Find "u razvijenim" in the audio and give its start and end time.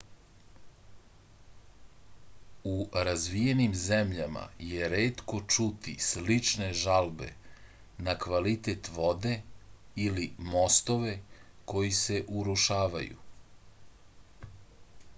2.69-3.75